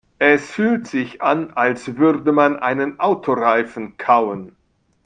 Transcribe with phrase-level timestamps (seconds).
[0.17, 4.55] Es fühlt sich an, als würde man einen Autoreifen kauen.